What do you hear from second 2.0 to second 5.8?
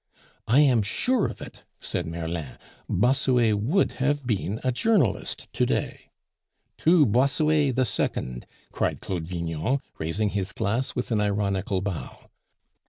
Merlin. "Bossuet would have been a journalist to